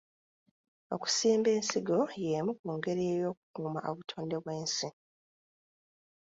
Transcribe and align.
Okusimba 0.95 1.49
ensigo 1.57 1.99
yemu 2.25 2.51
ku 2.59 2.67
ngeri 2.75 3.03
ey'okukuuma 3.13 3.79
obutonde 3.91 4.35
bw'ensi. 4.43 4.87